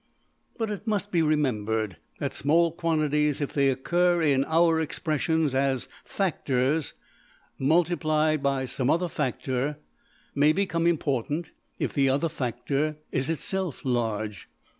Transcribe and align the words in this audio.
But, 0.57 0.71
it 0.71 0.87
must 0.87 1.11
be 1.11 1.21
remembered, 1.21 1.97
that 2.17 2.33
small 2.33 2.71
quantities 2.71 3.39
if 3.39 3.53
they 3.53 3.69
occur 3.69 4.19
in 4.23 4.43
our 4.45 4.81
expressions 4.81 5.53
as 5.53 5.87
factors 6.03 6.95
multiplied 7.59 8.41
by 8.41 8.65
some 8.65 8.89
other 8.89 9.07
factor, 9.07 9.77
may 10.33 10.53
become 10.53 10.87
important 10.87 11.51
if 11.77 11.93
the 11.93 12.09
other 12.09 12.29
factor 12.29 12.97
is 13.11 13.29
itself 13.29 13.85
large. 13.85 14.49